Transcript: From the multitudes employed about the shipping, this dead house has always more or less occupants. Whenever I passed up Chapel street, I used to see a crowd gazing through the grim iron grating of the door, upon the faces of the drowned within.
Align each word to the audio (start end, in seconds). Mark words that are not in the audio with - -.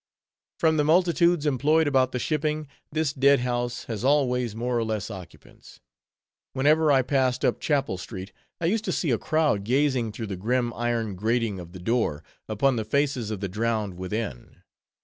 From 0.57 0.77
the 0.77 0.83
multitudes 0.83 1.45
employed 1.45 1.85
about 1.87 2.11
the 2.11 2.17
shipping, 2.17 2.67
this 2.91 3.13
dead 3.13 3.41
house 3.41 3.83
has 3.83 4.03
always 4.03 4.55
more 4.55 4.75
or 4.75 4.83
less 4.83 5.11
occupants. 5.11 5.79
Whenever 6.53 6.91
I 6.91 7.03
passed 7.03 7.45
up 7.45 7.59
Chapel 7.59 7.99
street, 7.99 8.31
I 8.59 8.65
used 8.65 8.85
to 8.85 8.91
see 8.91 9.11
a 9.11 9.19
crowd 9.19 9.63
gazing 9.63 10.11
through 10.11 10.25
the 10.25 10.35
grim 10.37 10.73
iron 10.73 11.13
grating 11.13 11.59
of 11.59 11.71
the 11.71 11.79
door, 11.79 12.23
upon 12.49 12.77
the 12.77 12.83
faces 12.83 13.29
of 13.29 13.41
the 13.41 13.47
drowned 13.47 13.93
within. 13.93 14.63